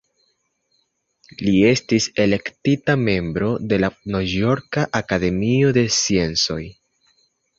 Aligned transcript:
Li 1.41 1.51
estis 1.71 2.05
elektita 2.23 2.95
membro 3.03 3.51
de 3.73 3.79
la 3.83 3.91
Novjorka 4.15 4.85
Akademio 5.03 5.71
de 5.79 5.83
Sciencoj. 5.99 6.61